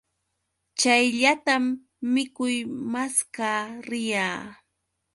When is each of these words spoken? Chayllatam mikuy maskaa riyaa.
Chayllatam 0.79 1.63
mikuy 2.13 2.55
maskaa 2.93 3.61
riyaa. 3.87 4.39